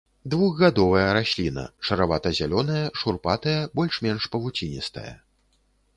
[0.33, 5.13] Двухгадовая расліна, шаравата-зялёная, шурпатая, больш-менш павуціністая.